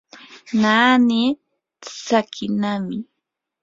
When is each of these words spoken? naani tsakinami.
naani 0.61 1.21
tsakinami. 1.83 2.97